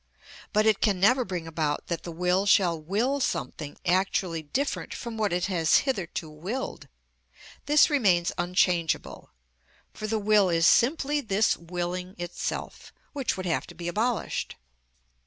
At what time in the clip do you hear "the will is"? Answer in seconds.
10.07-10.65